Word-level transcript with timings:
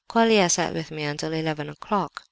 Colia 0.09 0.49
sat 0.49 0.73
with 0.73 0.89
me 0.89 1.03
until 1.03 1.31
eleven 1.31 1.69
o'clock. 1.69 2.11